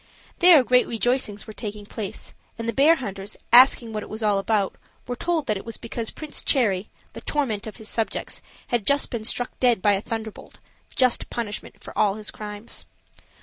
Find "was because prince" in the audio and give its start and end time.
5.63-6.41